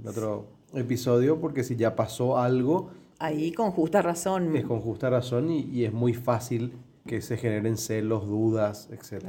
[0.00, 2.90] en otro episodio, porque si ya pasó algo.
[3.20, 4.56] Ahí con justa razón.
[4.56, 6.72] Es con justa razón y, y es muy fácil
[7.08, 9.24] que se generen celos, dudas, etc.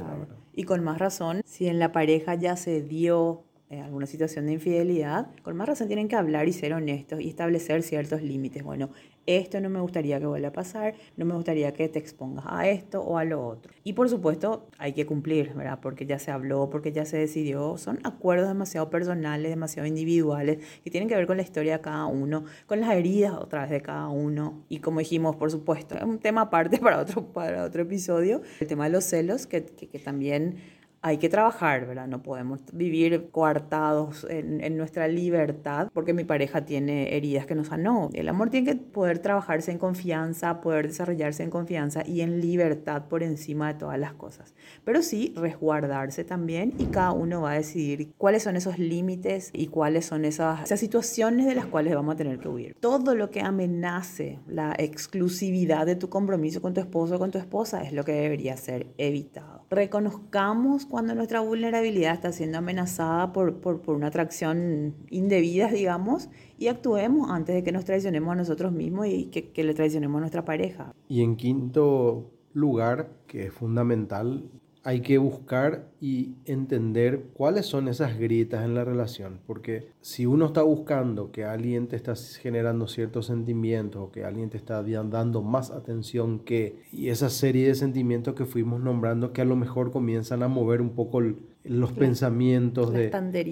[0.52, 4.52] Y con más razón, si en la pareja ya se dio en alguna situación de
[4.52, 8.64] infidelidad, con más razón tienen que hablar y ser honestos y establecer ciertos límites.
[8.64, 8.90] Bueno,
[9.26, 12.68] esto no me gustaría que vuelva a pasar, no me gustaría que te expongas a
[12.68, 13.72] esto o a lo otro.
[13.84, 15.78] Y por supuesto hay que cumplir, ¿verdad?
[15.80, 17.78] Porque ya se habló, porque ya se decidió.
[17.78, 22.06] Son acuerdos demasiado personales, demasiado individuales, que tienen que ver con la historia de cada
[22.06, 24.64] uno, con las heridas otra vez de cada uno.
[24.68, 28.66] Y como dijimos, por supuesto, es un tema aparte para otro, para otro episodio, el
[28.66, 30.56] tema de los celos, que, que, que también
[31.02, 32.06] hay que trabajar, ¿verdad?
[32.08, 37.68] No podemos vivir coartados en, en, nuestra libertad porque mi pareja tiene heridas que nos
[37.68, 38.10] sanó.
[38.12, 43.08] El amor tiene que poder trabajarse en confianza, poder desarrollarse en confianza y en libertad
[43.08, 44.54] por encima de todas las cosas.
[44.84, 49.68] Pero sí, resguardarse también y cada uno va a decidir cuáles son esos límites y
[49.68, 52.76] cuáles son esas, esas situaciones de las cuales vamos a tener que huir.
[52.78, 57.38] Todo lo que amenace la exclusividad de tu compromiso con tu esposo o con tu
[57.38, 59.59] esposa es lo que debería ser evitado.
[59.70, 66.28] Reconozcamos cuando nuestra vulnerabilidad está siendo amenazada por, por, una atracción indebida, digamos,
[66.58, 70.20] y actuemos antes de que nos traicionemos a nosotros mismos y que le traicionemos a
[70.20, 70.92] nuestra pareja.
[71.08, 74.50] Y en quinto lugar, que es fundamental,
[74.82, 80.46] hay que buscar y entender cuáles son esas grietas en la relación, porque si uno
[80.46, 85.42] está buscando que alguien te está generando ciertos sentimientos o que alguien te está dando
[85.42, 89.92] más atención que, y esa serie de sentimientos que fuimos nombrando que a lo mejor
[89.92, 91.20] comienzan a mover un poco
[91.64, 93.10] los pensamientos de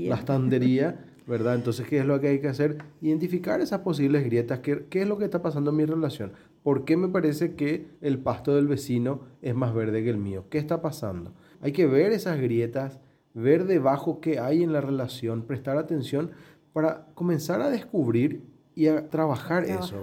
[0.09, 1.57] la estandería, ¿verdad?
[1.57, 2.79] Entonces, ¿qué es lo que hay que hacer?
[3.03, 6.33] Identificar esas posibles grietas, ¿qué, qué es lo que está pasando en mi relación?
[6.63, 10.45] ¿Por qué me parece que el pasto del vecino es más verde que el mío?
[10.51, 11.33] ¿Qué está pasando?
[11.61, 13.01] Hay que ver esas grietas,
[13.35, 16.31] ver debajo qué hay en la relación, prestar atención
[16.73, 18.43] para comenzar a descubrir
[18.75, 20.03] y a trabajar, eso,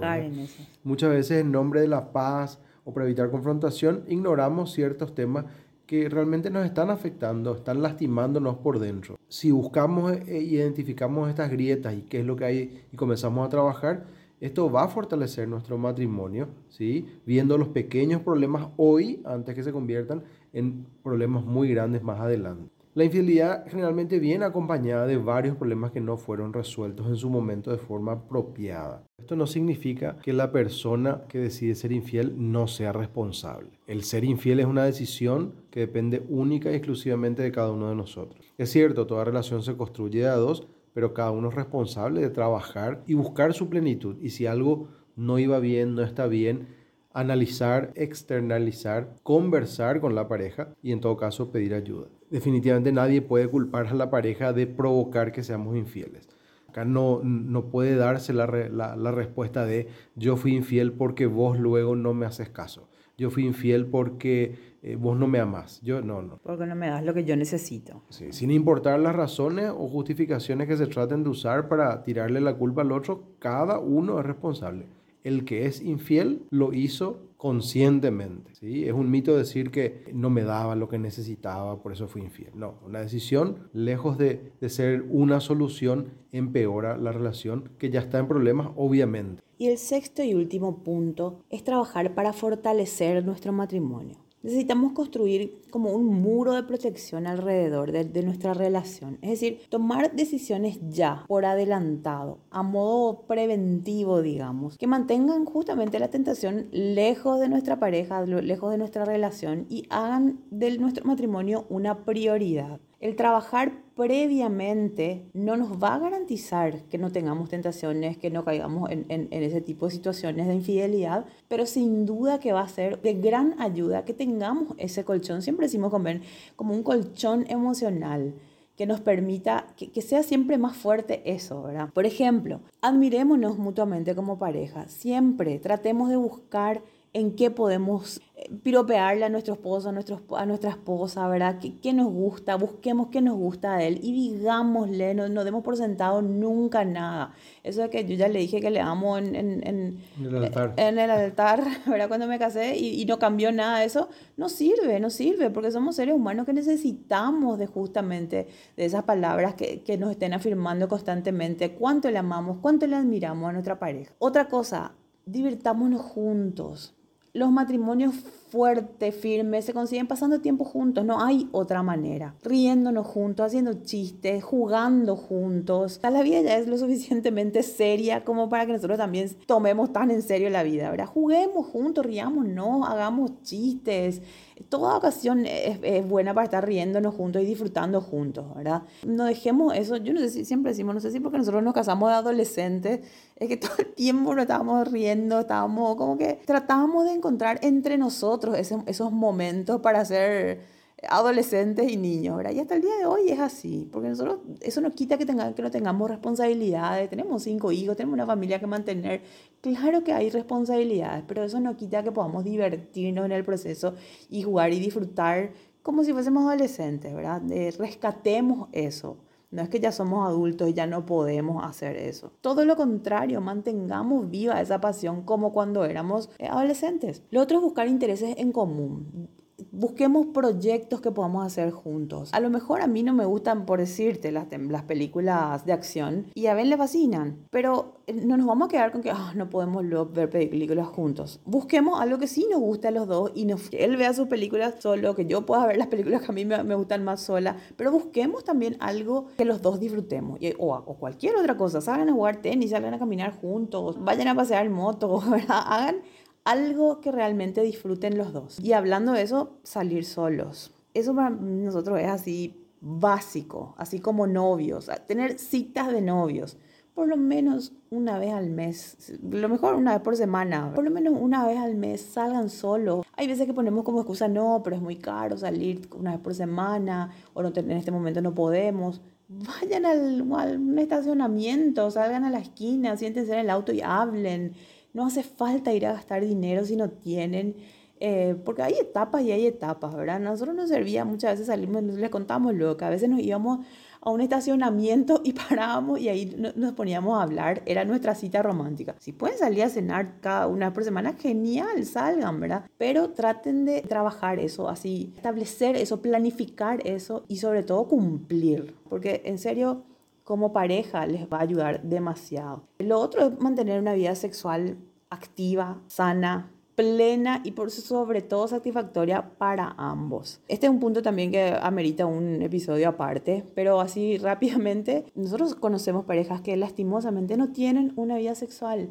[0.84, 5.46] Muchas veces en nombre de la paz o para evitar confrontación ignoramos ciertos temas
[5.86, 9.16] que realmente nos están afectando, están lastimándonos por dentro.
[9.28, 13.48] Si buscamos e identificamos estas grietas y qué es lo que hay y comenzamos a
[13.48, 14.04] trabajar,
[14.40, 17.06] esto va a fortalecer nuestro matrimonio, ¿sí?
[17.24, 22.76] viendo los pequeños problemas hoy antes que se conviertan en problemas muy grandes más adelante.
[22.96, 27.70] La infidelidad generalmente viene acompañada de varios problemas que no fueron resueltos en su momento
[27.70, 29.04] de forma apropiada.
[29.18, 33.68] Esto no significa que la persona que decide ser infiel no sea responsable.
[33.86, 37.96] El ser infiel es una decisión que depende única y exclusivamente de cada uno de
[37.96, 38.40] nosotros.
[38.56, 43.02] Es cierto, toda relación se construye a dos, pero cada uno es responsable de trabajar
[43.06, 44.16] y buscar su plenitud.
[44.22, 46.68] Y si algo no iba bien, no está bien,
[47.12, 52.06] analizar, externalizar, conversar con la pareja y en todo caso pedir ayuda.
[52.30, 56.30] Definitivamente nadie puede culpar a la pareja de provocar que seamos infieles.
[56.76, 61.58] Acá no, no puede darse la, la, la respuesta de yo fui infiel porque vos
[61.58, 65.80] luego no me haces caso yo fui infiel porque eh, vos no me amás.
[65.82, 66.38] Yo no, no.
[66.42, 68.02] Porque no me das lo que yo necesito.
[68.10, 72.54] Sí, sin importar las razones o justificaciones que se traten de usar para tirarle la
[72.54, 74.86] culpa al otro, cada uno es responsable.
[75.26, 78.54] El que es infiel lo hizo conscientemente.
[78.54, 78.84] ¿sí?
[78.84, 82.52] Es un mito decir que no me daba lo que necesitaba, por eso fui infiel.
[82.54, 88.20] No, una decisión, lejos de, de ser una solución, empeora la relación que ya está
[88.20, 89.42] en problemas, obviamente.
[89.58, 94.25] Y el sexto y último punto es trabajar para fortalecer nuestro matrimonio.
[94.46, 99.18] Necesitamos construir como un muro de protección alrededor de, de, nuestra relación.
[99.20, 106.10] Es decir, tomar decisiones ya, por adelantado, a modo preventivo, digamos, que mantengan justamente la
[106.10, 112.04] tentación lejos de nuestra pareja, lejos de nuestra relación y hagan de nuestro matrimonio una
[112.04, 112.78] prioridad.
[113.00, 118.90] El trabajar previamente no nos va a garantizar que no tengamos tentaciones, que no caigamos
[118.90, 123.00] en, en, ese tipo de situaciones de infidelidad, pero sin duda que va a ser
[123.00, 126.20] de gran ayuda que tengamos ese colchón, siempre decimos comer,
[126.56, 128.34] como un colchón emocional
[128.76, 131.88] que nos permita que, que, sea siempre más fuerte eso, ¿verdad?
[131.94, 136.82] Por ejemplo, admirémonos mutuamente como pareja, siempre tratemos de buscar
[137.16, 141.58] en qué podemos eh, piropearle a nuestro esposo, a, nuestro, a nuestra esposa, ¿verdad?
[141.58, 142.56] ¿Qué, ¿Qué, nos gusta?
[142.56, 147.32] Busquemos qué nos gusta de él y digámosle, no, no demos por sentado nunca nada.
[147.62, 150.74] Eso de que yo ya le dije que le amo en, en, en, el, altar.
[150.76, 152.08] en el altar, ¿verdad?
[152.08, 155.70] Cuando me casé y, y, no cambió nada de eso, no sirve, no sirve, porque
[155.70, 160.86] somos seres humanos que necesitamos de justamente de esas palabras que, que nos estén afirmando
[160.86, 164.12] constantemente cuánto le amamos, cuánto le admiramos a nuestra pareja.
[164.18, 164.92] Otra cosa,
[165.24, 166.92] divirtámonos juntos
[167.36, 168.14] los matrimonios
[168.48, 172.34] fuertes, firmes, se consiguen pasando tiempo juntos, no hay otra manera.
[172.42, 176.00] Riéndonos juntos, haciendo chistes, jugando juntos.
[176.02, 180.22] La vida ya es lo suficientemente seria como para que nosotros también tomemos tan en
[180.22, 181.06] serio la vida, ¿verdad?
[181.06, 184.22] Juguemos juntos, riámonos, hagamos chistes.
[184.70, 188.82] Toda ocasión es, es buena para estar riéndonos juntos y disfrutando juntos, ¿verdad?
[189.04, 191.74] No dejemos eso, yo no sé si siempre decimos, no sé si porque nosotros nos
[191.74, 193.00] casamos de adolescentes,
[193.36, 197.98] es que todo el tiempo nos estábamos riendo, estábamos como que tratábamos de encontrar entre
[197.98, 200.76] nosotros ese, esos momentos para ser
[201.08, 202.52] adolescentes y niños, ¿verdad?
[202.52, 205.54] Y hasta el día de hoy es así, porque nosotros, eso no quita que, tenga,
[205.54, 209.20] que no tengamos responsabilidades, tenemos cinco hijos, tenemos una familia que mantener,
[209.60, 213.94] claro que hay responsabilidades, pero eso no quita que podamos divertirnos en el proceso
[214.30, 217.42] y jugar y disfrutar como si fuésemos adolescentes, ¿verdad?
[217.78, 219.18] rescatemos eso.
[219.50, 222.32] No es que ya somos adultos y ya no podemos hacer eso.
[222.40, 227.22] Todo lo contrario, mantengamos viva esa pasión como cuando éramos eh, adolescentes.
[227.30, 229.28] Lo otro es buscar intereses en común
[229.70, 232.32] busquemos proyectos que podamos hacer juntos.
[232.32, 236.26] A lo mejor a mí no me gustan, por decirte, las, las películas de acción
[236.34, 239.32] y a Ben le fascinan, pero eh, no nos vamos a quedar con que ah,
[239.34, 241.40] no podemos ver películas juntos.
[241.44, 244.28] Busquemos algo que sí nos guste a los dos y nos, que él vea sus
[244.28, 247.20] películas solo, que yo pueda ver las películas que a mí me, me gustan más
[247.20, 251.80] sola, pero busquemos también algo que los dos disfrutemos o, o, cualquier otra cosa.
[251.80, 255.62] Salgan a jugar tenis, salgan a caminar juntos, vayan a pasear moto, ¿verdad?
[255.66, 255.96] Hagan
[256.46, 258.60] algo que realmente disfruten los dos.
[258.60, 260.72] Y hablando de eso, salir solos.
[260.94, 266.56] Eso para nosotros es así básico, así como novios, tener citas de novios,
[266.94, 270.90] por lo menos una vez al mes, lo mejor una vez por semana, por lo
[270.90, 273.04] menos una vez al mes salgan solos.
[273.16, 276.34] Hay veces que ponemos como excusa, no, pero es muy caro salir una vez por
[276.34, 279.02] semana, o no, en este momento no podemos.
[279.28, 284.54] Vayan al, un estacionamiento, salgan a la esquina, siéntense en el auto y hablen
[284.96, 287.54] no hace falta ir a gastar dinero si no tienen,
[288.00, 290.18] eh, porque hay etapas y hay etapas, ¿verdad?
[290.18, 293.66] Nosotros nos servía muchas veces salimos, les contamos luego que a veces nos íbamos
[294.00, 298.94] a un estacionamiento y parábamos y ahí nos poníamos a hablar, era nuestra cita romántica.
[298.98, 302.64] Si pueden salir a cenar cada una por semana, genial, salgan, ¿verdad?
[302.78, 309.20] Pero traten de trabajar eso, así, establecer eso, planificar eso y sobre todo cumplir, porque
[309.26, 309.84] en serio
[310.26, 312.64] como pareja les va a ayudar demasiado.
[312.80, 314.76] Lo otro es mantener una vida sexual
[315.08, 320.40] activa, sana, plena y por sobre todo satisfactoria para ambos.
[320.48, 326.04] Este es un punto también que amerita un episodio aparte, pero así rápidamente, nosotros conocemos
[326.04, 328.90] parejas que lastimosamente no tienen una vida sexual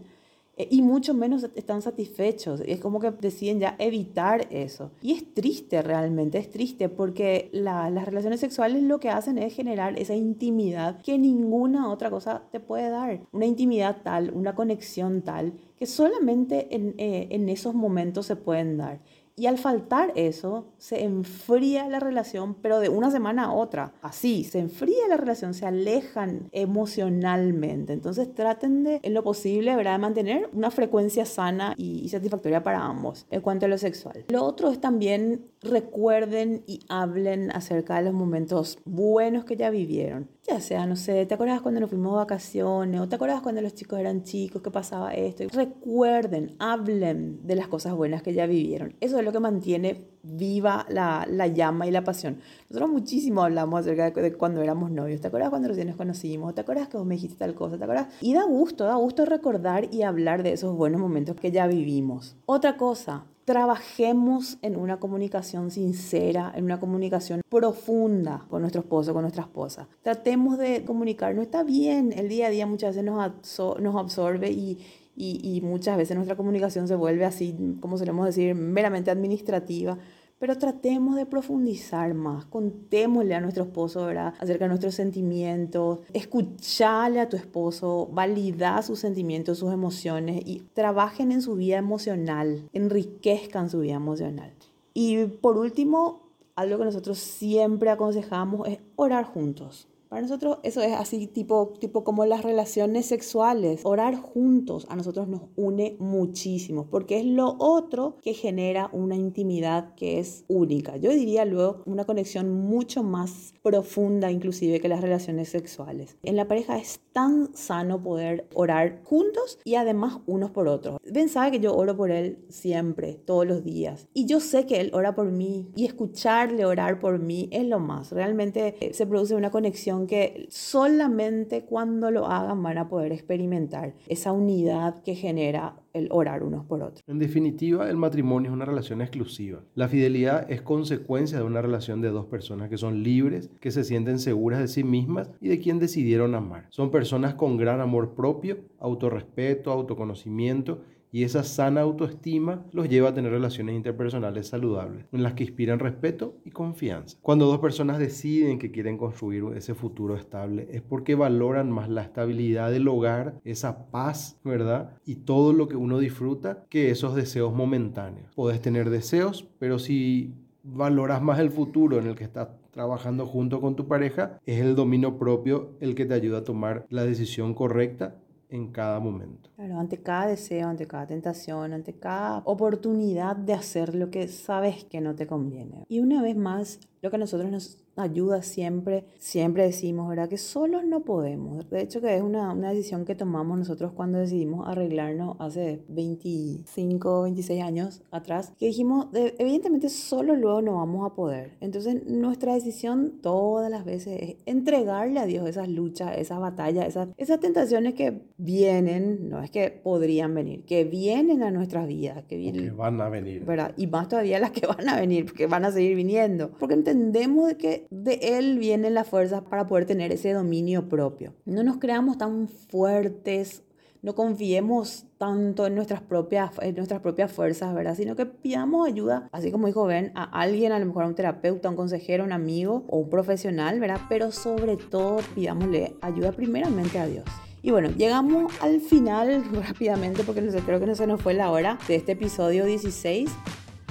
[0.58, 2.62] y mucho menos están satisfechos.
[2.66, 4.92] Es como que deciden ya evitar eso.
[5.02, 10.00] Y es triste realmente, es triste porque las relaciones sexuales lo que hacen es generar
[10.00, 13.22] esa intimidad que ninguna otra cosa te puede dar.
[13.32, 18.78] Una intimidad tal, una conexión tal, que solamente en, eh, en esos momentos se pueden
[18.78, 19.02] dar.
[19.38, 23.94] Y al faltar eso, se enfría la relación, pero de una semana a otra.
[24.02, 27.92] Así, se enfría la relación, se alejan emocionalmente.
[27.92, 30.00] Entonces traten de, en lo posible, ¿verdad?
[30.00, 34.24] mantener una frecuencia sana y, satisfactoria para ambos en cuanto a lo sexual.
[34.30, 40.30] Lo otro es también recuerden y hablen acerca de los momentos buenos que ya vivieron.
[40.48, 43.02] Ya sea, no sé, ¿te acuerdas cuando nos fuimos de vacaciones?
[43.02, 44.62] ¿O te acuerdas cuando los chicos eran chicos?
[44.62, 45.44] ¿Qué pasaba esto?
[45.52, 48.96] Recuerden, hablen de las cosas buenas que ya vivieron.
[49.02, 52.40] Eso es lo que mantiene viva la, la llama y la pasión.
[52.70, 55.22] Nosotros muchísimo hablamos acerca de, cuando éramos novios.
[55.22, 56.54] ¿Te acuerdas cuando recién nos conocimos?
[56.56, 57.78] ¿Te acuerdas que vos me dijiste tal cosa?
[57.78, 58.08] ¿Te acuerdas?
[58.22, 62.36] Y da gusto, da gusto recordar y hablar de esos buenos momentos que ya vivimos.
[62.46, 69.22] Otra cosa, trabajemos en una comunicación sincera, en una comunicación profunda con nuestro esposo, con
[69.22, 69.88] nuestra esposa.
[70.02, 74.50] Tratemos de comunicar, no está bien, el día a día muchas veces nos, nos absorbe
[74.50, 74.80] y,
[75.16, 79.98] y, y muchas veces nuestra comunicación se vuelve así, como solemos decir, meramente administrativa
[80.40, 84.34] pero tratemos de profundizar más, contémosle a nuestro esposo ¿verdad?
[84.40, 91.32] acerca de nuestros sentimientos, escuchale a tu esposo, valida sus sentimientos, sus emociones y trabajen
[91.32, 94.54] en su vida emocional, enriquezcan su vida emocional.
[94.94, 96.22] Y por último,
[96.56, 99.88] algo que nosotros siempre aconsejamos es orar juntos.
[100.10, 103.82] Para nosotros eso es así tipo, tipo como las relaciones sexuales.
[103.84, 109.96] Orar juntos a nosotros nos une muchísimo porque es lo otro que genera una intimidad
[109.96, 110.98] que es única.
[110.98, 116.18] Yo diría luego una conexión mucho más profunda inclusive que las relaciones sexuales.
[116.24, 120.98] En la pareja es tan sano poder orar juntos y además unos por otros.
[121.04, 124.08] Ben sabe que yo oro por él siempre, todos los días.
[124.14, 127.80] Y yo sé que él ora por mí y escucharle orar por mí es lo
[127.80, 128.12] más.
[128.12, 133.94] Realmente eh, se produce una conexión que solamente cuando lo hagan van a poder experimentar
[134.08, 137.02] esa unidad que genera el orar unos por otros.
[137.08, 139.62] En definitiva, el matrimonio es una relación exclusiva.
[139.76, 143.86] La fidelidad es consecuencia de una relación de dos personas que son libres, que se
[143.86, 146.68] sienten seguras de sí mismas y de quien decidieron amar.
[146.70, 150.82] Son personas con gran amor propio, autorrespeto, autoconocimiento
[151.16, 155.80] y esa sana autoestima los lleva a tener relaciones interpersonales saludables, en las que inspiran
[155.80, 157.18] respeto y confianza.
[157.22, 162.02] Cuando dos personas deciden que quieren construir ese futuro estable, es porque valoran más la
[162.02, 164.98] estabilidad del hogar, esa paz, ¿verdad?
[165.06, 168.34] Y todo lo que uno disfruta que esos deseos momentáneos.
[168.36, 173.62] Puedes tener deseos, pero si valoras más el futuro en el que estás trabajando junto
[173.62, 177.54] con tu pareja, es el dominio propio el que te ayuda a tomar la decisión
[177.54, 178.18] correcta
[178.50, 179.50] en cada momento.
[179.56, 184.84] Claro, ante cada deseo, ante cada tentación, ante cada oportunidad de hacer lo que sabes
[184.84, 185.86] que no te conviene.
[185.88, 190.28] Y una vez más, lo que a nosotros nos ayuda siempre, siempre decimos, ¿verdad?
[190.28, 191.70] Que solos no podemos.
[191.70, 197.24] De hecho, que es una, una decisión que tomamos nosotros cuando decidimos arreglarnos hace 25,
[197.24, 201.52] 26 años atrás, que dijimos, evidentemente solo luego no vamos a poder.
[201.62, 207.10] Entonces, nuestra decisión todas las veces es entregarle a Dios esas luchas, esas batallas, esas,
[207.18, 212.36] esas tentaciones que vienen, no es que podrían venir, que vienen a nuestras vidas, que,
[212.36, 213.46] vienen, que van a venir.
[213.46, 213.74] ¿verdad?
[213.78, 216.50] Y más todavía las que van a venir, porque van a seguir viniendo.
[216.60, 221.34] Porque entendemos de que de Él vienen las fuerzas para poder tener ese dominio propio.
[221.46, 223.64] No nos creamos tan fuertes,
[224.02, 227.96] no confiemos tanto en nuestras propias, en nuestras propias fuerzas, ¿verdad?
[227.96, 231.16] Sino que pidamos ayuda, así como dijo Ben, a alguien, a lo mejor a un
[231.16, 234.02] terapeuta, un consejero, un amigo o un profesional, ¿verdad?
[234.08, 237.26] Pero sobre todo pidámosle ayuda primeramente a Dios.
[237.62, 241.78] Y bueno, llegamos al final rápidamente porque creo que no se nos fue la hora
[241.88, 243.30] de este episodio 16.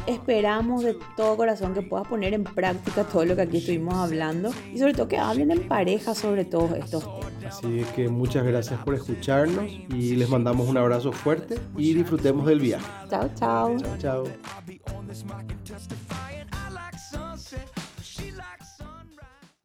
[0.06, 4.50] Esperamos de todo corazón que puedas poner en práctica todo lo que aquí estuvimos hablando
[4.72, 7.58] y sobre todo que hablen en pareja sobre todos estos temas.
[7.58, 12.60] Así que muchas gracias por escucharnos y les mandamos un abrazo fuerte y disfrutemos del
[12.60, 12.84] viaje.
[13.08, 13.76] Chao, chao.
[13.78, 14.24] Chao, chao.